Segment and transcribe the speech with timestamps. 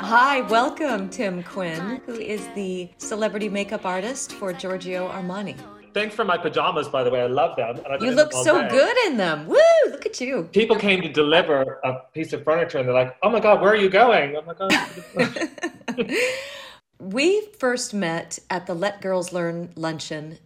[0.00, 5.54] Hi, welcome, Tim Quinn, who is the celebrity makeup artist for Giorgio Armani.
[5.92, 7.20] Thanks for my pajamas, by the way.
[7.20, 7.76] I love them.
[7.76, 8.68] And I've you look so day.
[8.70, 9.46] good in them.
[9.46, 9.58] Woo!
[9.90, 10.48] Look at you.
[10.52, 13.70] People came to deliver a piece of furniture, and they're like, "Oh my god, where
[13.70, 16.10] are you going?" Oh my god.
[16.98, 20.38] we first met at the Let Girls Learn luncheon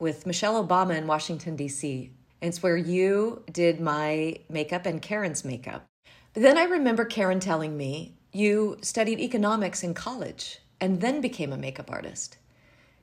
[0.00, 2.10] with Michelle Obama in Washington D.C.
[2.40, 5.84] It's where you did my makeup and Karen's makeup.
[6.32, 11.52] But then I remember Karen telling me you studied economics in college and then became
[11.52, 12.38] a makeup artist.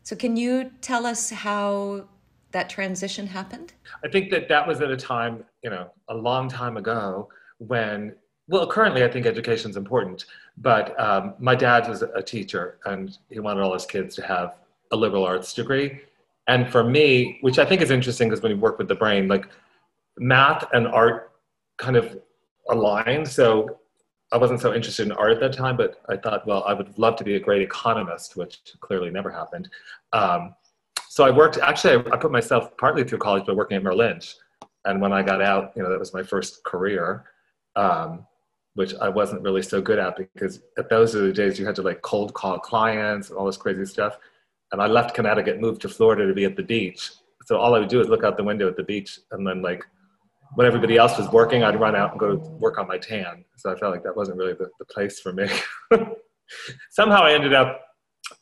[0.03, 2.07] So, can you tell us how
[2.51, 3.73] that transition happened?
[4.03, 8.13] I think that that was at a time, you know, a long time ago when,
[8.47, 10.25] well, currently I think education is important,
[10.57, 14.55] but um, my dad was a teacher and he wanted all his kids to have
[14.91, 16.01] a liberal arts degree.
[16.47, 19.27] And for me, which I think is interesting because when you work with the brain,
[19.27, 19.47] like
[20.17, 21.31] math and art
[21.77, 22.17] kind of
[22.69, 23.25] align.
[23.25, 23.79] So
[24.33, 26.97] I wasn't so interested in art at that time, but I thought, well, I would
[26.97, 29.69] love to be a great economist, which clearly never happened.
[30.11, 30.55] Um,
[31.07, 33.99] so I worked, actually, I, I, put myself partly through college by working at Merrill
[33.99, 34.35] Lynch.
[34.85, 37.25] And when I got out, you know, that was my first career,
[37.75, 38.25] um,
[38.73, 41.75] which I wasn't really so good at because at those are the days you had
[41.75, 44.17] to like cold call clients and all this crazy stuff.
[44.71, 47.11] And I left Connecticut, moved to Florida to be at the beach.
[47.45, 49.61] So all I would do is look out the window at the beach and then
[49.61, 49.85] like
[50.55, 53.43] when everybody else was working, I'd run out and go work on my tan.
[53.57, 55.47] So I felt like that wasn't really the, the place for me.
[56.91, 57.81] Somehow I ended up,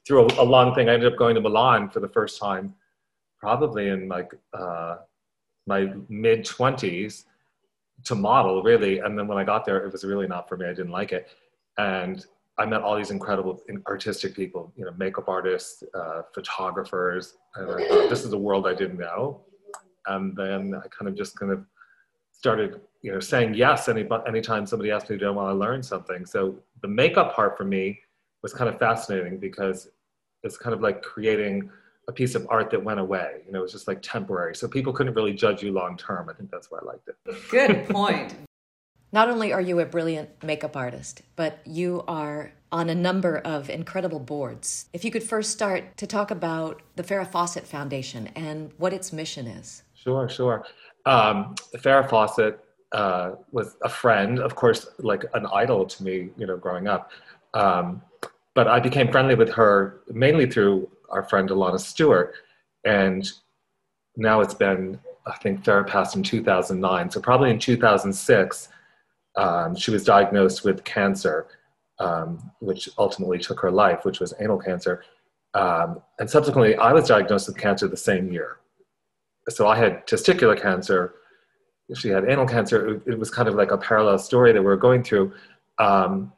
[0.06, 2.73] through a, a, long thing, I ended up going to Milan for the first time,
[3.40, 4.98] probably in like uh,
[5.68, 7.26] my mid 20s
[8.06, 9.00] to model, really.
[9.00, 10.66] And then when I got there, it was really not for me.
[10.66, 11.30] I didn't like it.
[11.78, 12.25] And
[12.58, 17.36] I met all these incredible artistic people, you know, makeup artists, uh, photographers.
[17.56, 19.42] And I thought, this is a world I didn't know.
[20.08, 21.66] And then I kind of just kind of
[22.32, 25.54] started you know saying yes any anytime somebody asked me to do I want to
[25.54, 26.26] learn something.
[26.26, 28.00] So the makeup part for me
[28.42, 29.90] was kind of fascinating because
[30.44, 31.69] it's kind of like creating
[32.08, 33.42] a piece of art that went away.
[33.46, 34.56] You know, it was just like temporary.
[34.56, 36.30] So people couldn't really judge you long term.
[36.30, 37.50] I think that's why I liked it.
[37.50, 38.36] Good point.
[39.13, 43.69] Not only are you a brilliant makeup artist, but you are on a number of
[43.69, 44.88] incredible boards.
[44.94, 49.12] If you could first start to talk about the Farrah Fawcett Foundation and what its
[49.12, 49.84] mission is.
[49.94, 50.66] Sure, sure
[51.06, 52.59] um, Farrah Fawcett
[52.91, 57.12] uh, was a friend, of course, like an idol to me, you know, growing up.
[57.53, 58.01] Um,
[58.53, 62.34] but I became friendly with her mainly through our friend Alana Stewart.
[62.84, 63.29] And
[64.17, 67.12] now it's been, I think Farrah passed in 2009.
[67.12, 68.69] So probably in 2006,
[69.38, 71.47] um, she was diagnosed with cancer,
[72.00, 75.03] um, which ultimately took her life, which was anal cancer.
[75.53, 78.57] Um, and subsequently, I was diagnosed with cancer the same year
[79.50, 81.16] so I had testicular cancer.
[81.96, 83.02] She had anal cancer.
[83.06, 85.34] It, was kind of like a parallel story that we were going through.
[85.78, 86.31] Um,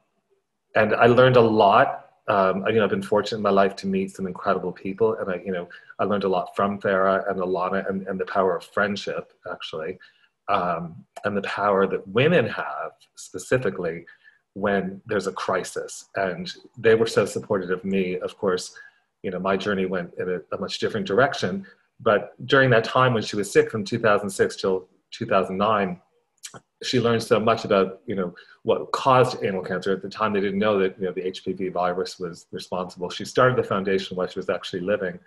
[0.76, 2.06] and I learned a lot.
[2.28, 5.30] Um, you know, I've been fortunate in my life to meet some incredible people, and
[5.30, 5.68] I, you know,
[6.00, 10.00] I learned a lot from Farrah and Alana, and, and the power of friendship, actually,
[10.48, 14.06] um, and the power that women have specifically
[14.54, 16.06] when there's a crisis.
[16.16, 18.18] And they were so supportive of me.
[18.20, 18.74] Of course,
[19.22, 21.66] you know, my journey went in a, a much different direction,
[22.04, 26.00] but during that time when she was sick from 2006 till 2009,
[26.84, 28.34] she learned so much about you know
[28.64, 29.94] what caused anal cancer.
[29.94, 33.10] At the time, they didn't know that you know the HPV virus was responsible.
[33.10, 35.18] She started the foundation while she was actually living,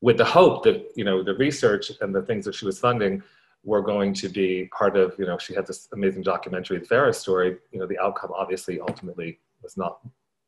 [0.00, 3.22] with the hope that you know the research and the things that she was funding
[3.64, 7.14] were going to be part of you know she had this amazing documentary, the Farrah
[7.14, 7.56] story.
[7.72, 10.00] You know the outcome obviously ultimately was not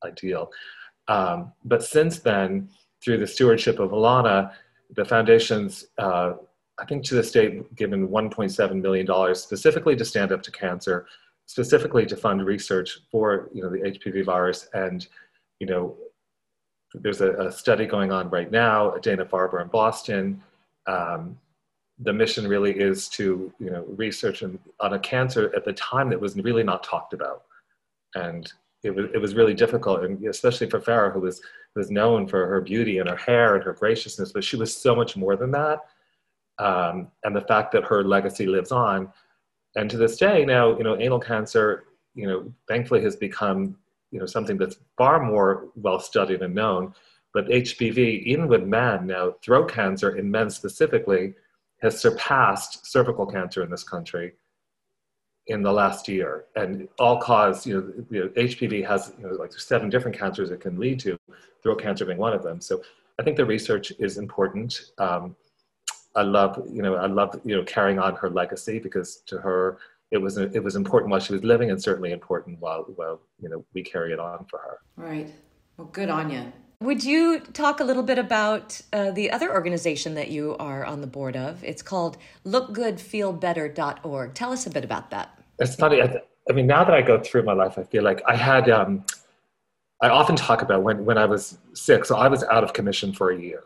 [0.05, 0.51] ideal,
[1.09, 2.69] um, but since then
[3.03, 4.53] through the stewardship of Alana
[4.97, 6.35] the foundation's, uh,
[6.79, 11.07] I think to this date, given $1.7 million specifically to stand up to cancer,
[11.47, 14.69] specifically to fund research for you know, the HPV virus.
[14.73, 15.07] And
[15.59, 15.97] you know,
[16.95, 20.43] there's a, a study going on right now at Dana-Farber in Boston.
[20.87, 21.39] Um,
[21.99, 26.21] the mission really is to you know, research on a cancer at the time that
[26.21, 27.43] was really not talked about.
[28.15, 28.51] And
[28.83, 31.43] it was, it was really difficult, and especially for Farrah, who was
[31.77, 34.95] was known for her beauty and her hair and her graciousness, but she was so
[34.97, 35.81] much more than that.
[36.59, 39.13] Um, and the fact that her legacy lives on.
[39.77, 41.85] And to this day, now, you know, anal cancer,
[42.15, 43.77] you know, thankfully has become,
[44.11, 46.93] you know, something that's far more well studied and known.
[47.33, 51.35] But HPV even with men now, throat cancer in men specifically,
[51.83, 54.33] has surpassed cervical cancer in this country
[55.47, 59.35] in the last year, and all cause you know, you know HPV has you know,
[59.35, 61.19] like seven different cancers it can lead to,
[61.63, 62.61] throat cancer being one of them.
[62.61, 62.83] So
[63.19, 64.93] I think the research is important.
[64.99, 65.37] Um,
[66.17, 69.79] I love you know I love you know carrying on her legacy because to her
[70.11, 73.49] it was it was important while she was living, and certainly important while while you
[73.49, 74.79] know we carry it on for her.
[74.97, 75.33] Right.
[75.77, 76.53] Well, good on you.
[76.83, 81.03] Would you talk a little bit about uh, the other organization that you are on
[81.03, 81.63] the board of?
[81.63, 82.17] It's called
[82.47, 84.35] lookgoodfeelbetter.org.
[84.35, 85.39] Tell us a bit about that.
[85.59, 86.01] It's funny.
[86.01, 89.05] I, mean, now that I go through my life, I feel like I had, um,
[90.01, 92.07] I often talk about when, when I was sick.
[92.07, 93.65] So I was out of commission for a year.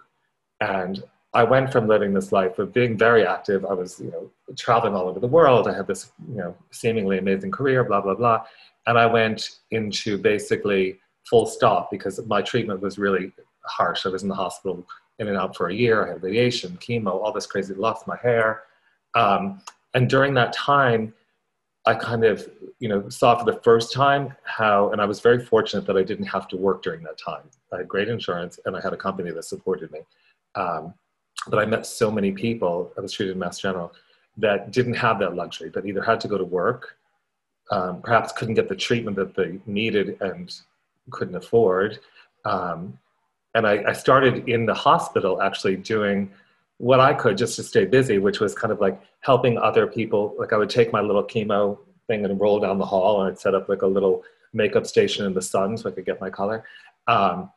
[0.60, 3.64] And I went from living this life of being very active.
[3.64, 5.68] I was, you know, traveling all over the world.
[5.68, 8.44] I had this, you know, seemingly amazing career, blah, blah, blah.
[8.88, 13.32] And I went into basically full stop because my treatment was really
[13.64, 14.06] harsh.
[14.06, 14.86] I was in the hospital
[15.18, 16.04] in and out for a year.
[16.04, 18.62] I had radiation, chemo, all this crazy, lost my hair.
[19.14, 19.60] Um,
[19.94, 21.14] and during that time,
[21.86, 22.48] I kind of,
[22.78, 26.02] you know, saw for the first time how, and I was very fortunate that I
[26.02, 27.42] didn't have to work during that time.
[27.72, 30.00] I had great insurance and I had a company that supported me.
[30.54, 30.94] Um,
[31.48, 33.92] but I met so many people, I was treated in Mass General,
[34.38, 36.96] that didn't have that luxury, that either had to go to work,
[37.70, 40.54] um, perhaps couldn't get the treatment that they needed and
[41.10, 41.98] couldn't afford.
[42.44, 42.98] Um,
[43.54, 46.30] and I, I, started in the hospital actually doing
[46.78, 50.34] what I could just to stay busy, which was kind of like helping other people.
[50.38, 53.38] Like I would take my little chemo thing and roll down the hall, and I'd
[53.38, 56.30] set up like a little makeup station in the sun so I could get my
[56.30, 56.64] color.
[57.06, 57.50] Um,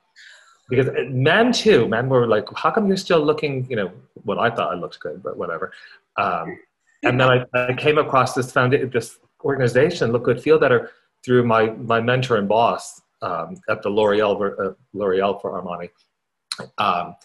[0.69, 3.91] because men too, men were like, "How come you're still looking?" You know,
[4.23, 5.71] what I thought I looked good, but whatever.
[6.17, 6.59] Um,
[7.03, 10.91] and then I, I, came across this foundation, this organization, Look Good, Feel Better,
[11.23, 15.89] through my my mentor and boss, um, at the L'Oreal, uh, L'Oreal for Armani.
[16.77, 17.15] Um,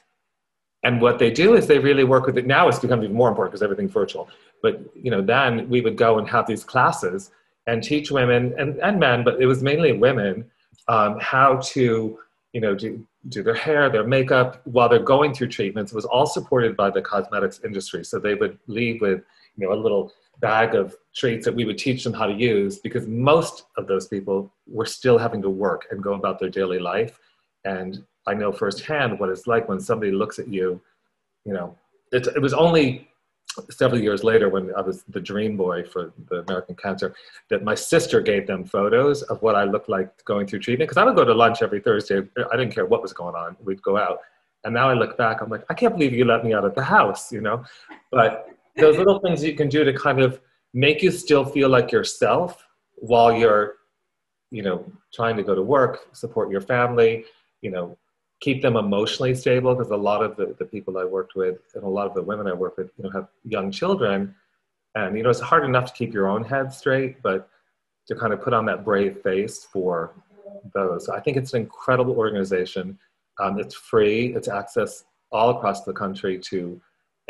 [0.85, 2.47] and what they do is they really work with it.
[2.47, 4.29] Now it's become even more important because everything's virtual.
[4.63, 7.31] But you know, then we would go and have these classes
[7.67, 10.51] and teach women and, and men, but it was mainly women,
[10.89, 12.19] um, how to
[12.53, 15.93] you know do, do their hair, their makeup while they're going through treatments.
[15.93, 18.05] It was all supported by the cosmetics industry.
[18.05, 19.23] So they would leave with
[19.57, 22.79] you know a little bag of treats that we would teach them how to use
[22.79, 26.79] because most of those people were still having to work and go about their daily
[26.79, 27.19] life.
[27.65, 30.81] And I know firsthand what it's like when somebody looks at you,
[31.45, 31.77] you know,
[32.13, 33.09] it, it was only
[33.71, 37.15] several years later when I was the dream boy for the American Cancer
[37.51, 40.89] that my sister gave them photos of what I looked like going through treatment.
[40.89, 42.23] Because I would go to lunch every Thursday.
[42.53, 43.57] I didn't care what was going on.
[43.63, 44.21] We'd go out.
[44.65, 46.75] And now I look back, I'm like, I can't believe you let me out of
[46.75, 47.65] the house, you know?
[48.11, 50.41] But those little things you can do to kind of
[50.75, 52.67] make you still feel like yourself
[52.97, 53.75] while you're
[54.51, 57.25] you know trying to go to work support your family
[57.61, 57.97] you know
[58.41, 61.85] keep them emotionally stable because a lot of the, the people i worked with and
[61.85, 64.35] a lot of the women i work with you know have young children.
[64.95, 67.49] And you know it's hard enough to keep your own head straight but
[68.09, 70.13] to kind of put on that brave face for
[70.75, 71.09] those.
[71.09, 72.99] I think it's an incredible organization.
[73.41, 74.35] Um, it's free.
[74.35, 76.81] It's access all across the country to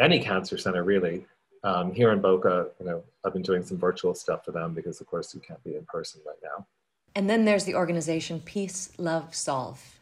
[0.00, 1.26] any cancer center really
[1.64, 5.00] um, here in Boca, you know, I've been doing some virtual stuff for them because,
[5.00, 6.66] of course, you can't be in person right now.
[7.14, 9.98] And then there's the organization Peace, Love, Solve.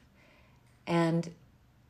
[0.87, 1.31] And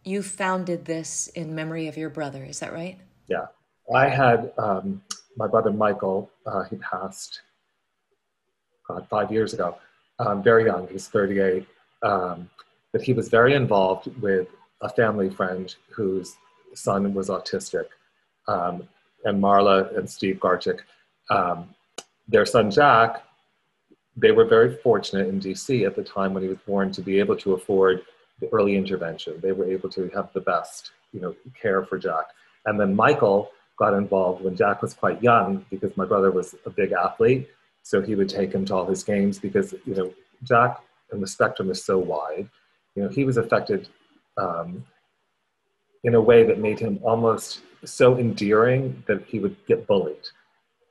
[0.04, 2.98] you founded this in memory of your brother, is that right?
[3.28, 3.46] Yeah.
[3.94, 5.02] I had um,
[5.36, 7.42] my brother Michael, uh, he passed,
[8.88, 9.76] God, five years ago,
[10.18, 11.66] um, very young, he was 38.
[12.02, 12.48] Um,
[12.92, 14.48] but he was very involved with
[14.80, 16.36] a family friend whose
[16.74, 17.86] son was autistic.
[19.24, 20.80] And Marla and Steve Garchik,
[21.28, 21.68] um,
[22.28, 23.22] their son Jack,
[24.16, 27.18] they were very fortunate in DC at the time when he was born to be
[27.18, 28.02] able to afford
[28.40, 29.38] the early intervention.
[29.40, 32.26] They were able to have the best, you know, care for Jack.
[32.66, 36.70] And then Michael got involved when Jack was quite young because my brother was a
[36.70, 37.48] big athlete.
[37.82, 40.80] So he would take him to all his games because, you know, Jack
[41.10, 42.48] and the spectrum is so wide.
[42.94, 43.88] You know, he was affected
[44.36, 44.84] um,
[46.04, 50.26] in a way that made him almost so endearing that he would get bullied.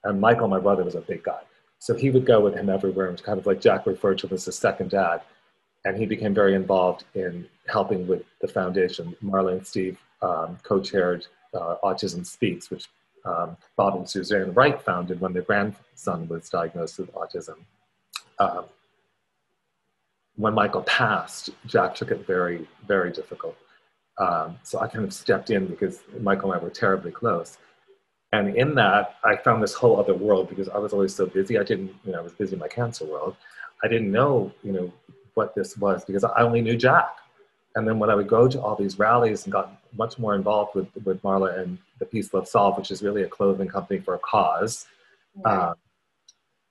[0.03, 1.41] And Michael, my brother, was a big guy.
[1.79, 4.33] So he would go with him everywhere and kind of like Jack referred to him
[4.33, 5.21] as his second dad.
[5.85, 9.15] And he became very involved in helping with the foundation.
[9.23, 12.87] Marla and Steve um, co-chaired uh, Autism Speaks, which
[13.25, 17.55] um, Bob and Suzanne Wright founded when their grandson was diagnosed with autism.
[18.39, 18.65] Um,
[20.35, 23.57] when Michael passed, Jack took it very, very difficult.
[24.19, 27.57] Um, so I kind of stepped in because Michael and I were terribly close.
[28.31, 31.57] And in that, I found this whole other world because I was always so busy.
[31.57, 33.35] I didn't, you know, I was busy in my cancer world.
[33.83, 34.93] I didn't know, you know,
[35.33, 37.15] what this was because I only knew Jack.
[37.75, 40.75] And then when I would go to all these rallies and got much more involved
[40.75, 44.15] with, with Marla and the Peace Love Solve, which is really a clothing company for
[44.15, 44.85] a cause,
[45.45, 45.75] um,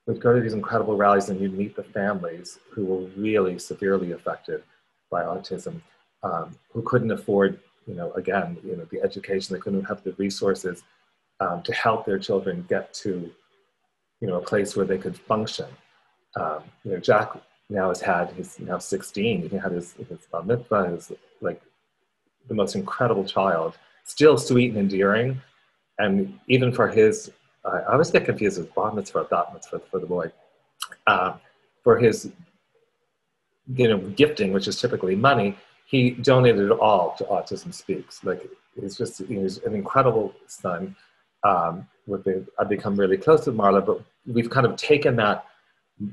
[0.05, 4.11] we'd go to these incredible rallies and you'd meet the families who were really severely
[4.11, 4.61] affected
[5.09, 5.81] by autism
[6.23, 10.13] um, who couldn't afford, you know, again, you know, the education, they couldn't have the
[10.13, 10.83] resources
[11.39, 13.31] um, to help their children get to
[14.19, 15.67] you know, a place where they could function.
[16.35, 17.31] Um, you know, Jack
[17.69, 21.11] now has had, he's now 16, he had his, his bar mitzvah, his,
[21.41, 21.61] like,
[22.47, 25.41] the most incredible child, still sweet and endearing.
[25.99, 27.31] And even for his,
[27.63, 30.31] I always get confused with bar mitzvah, bat mitzvah for the boy.
[31.07, 31.33] Uh,
[31.83, 32.31] for his,
[33.73, 35.57] you know, gifting, which is typically money,
[35.89, 38.23] he donated it all to Autism Speaks.
[38.23, 38.47] Like,
[38.79, 40.95] he's just, he's an incredible son.
[41.43, 45.45] Um, with the, I've become really close with Marla, but we've kind of taken that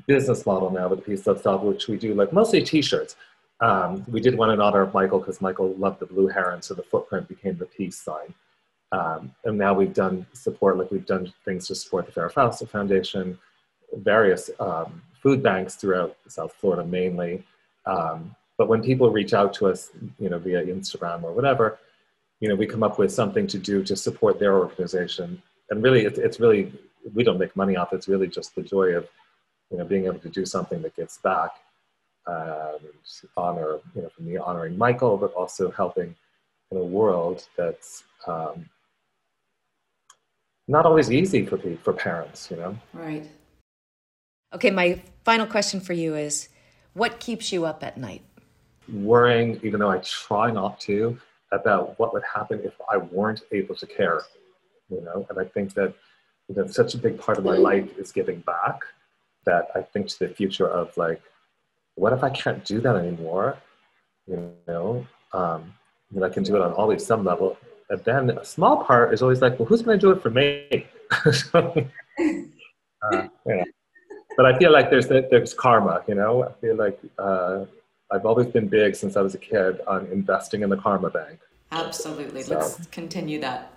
[0.06, 3.16] business model now with Peace Love Stop, which we do like mostly t-shirts.
[3.60, 6.72] Um, we did one in honor of Michael because Michael loved the blue heron, so
[6.72, 8.32] the footprint became the peace sign.
[8.92, 12.70] Um, and now we've done support, like we've done things to support the Farrah Fawcett
[12.70, 13.38] Foundation,
[13.94, 17.44] various um, food banks throughout South Florida mainly.
[17.84, 21.78] Um, but when people reach out to us, you know, via Instagram or whatever,
[22.40, 25.42] you know, we come up with something to do to support their organization.
[25.70, 26.72] And really, it's, it's really,
[27.14, 27.96] we don't make money off it.
[27.96, 29.08] It's really just the joy of,
[29.70, 31.50] you know, being able to do something that gives back.
[32.28, 32.78] Um,
[33.36, 36.12] honor, you know, for me honoring Michael, but also helping
[36.72, 38.68] in a world that's um,
[40.66, 42.76] not always easy for for parents, you know.
[42.92, 43.30] Right.
[44.52, 46.48] Okay, my final question for you is,
[46.94, 48.22] what keeps you up at night?
[48.92, 51.18] Worrying, even though I try not to,
[51.52, 54.22] about what would happen if I weren't able to care,
[54.90, 55.26] you know.
[55.30, 55.94] And I think that
[56.48, 58.80] you know, such a big part of my life is giving back
[59.44, 61.20] that I think to the future of like,
[61.94, 63.56] what if I can't do that anymore?
[64.26, 65.72] You know, um,
[66.14, 67.56] and I can do it on always some level.
[67.88, 70.30] And then a small part is always like, well, who's going to do it for
[70.30, 70.86] me?
[71.32, 71.86] so,
[73.12, 73.64] uh, yeah.
[74.36, 76.02] But I feel like there's there's karma.
[76.06, 77.64] You know, I feel like uh,
[78.10, 81.40] I've always been big since I was a kid on investing in the karma bank.
[81.72, 82.42] Absolutely.
[82.42, 82.58] So.
[82.58, 83.72] Let's continue that.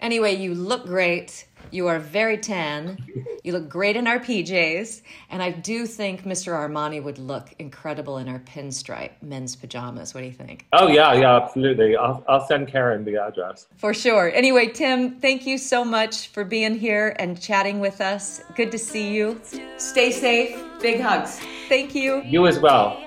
[0.00, 1.46] Anyway, you look great.
[1.70, 2.98] You are very tan.
[3.42, 5.02] You look great in our PJs.
[5.30, 6.52] And I do think Mr.
[6.52, 10.14] Armani would look incredible in our pinstripe men's pajamas.
[10.14, 10.66] What do you think?
[10.72, 11.96] Oh, yeah, yeah, absolutely.
[11.96, 13.66] I'll, I'll send Karen the address.
[13.76, 14.30] For sure.
[14.32, 18.42] Anyway, Tim, thank you so much for being here and chatting with us.
[18.56, 19.40] Good to see you.
[19.78, 20.62] Stay safe.
[20.80, 21.40] Big hugs.
[21.68, 22.22] Thank you.
[22.24, 23.03] You as well.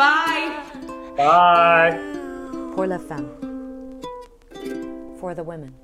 [0.00, 0.48] Bye.
[1.14, 1.98] Bye.
[2.74, 3.28] Pour la femme.
[5.20, 5.79] For the women.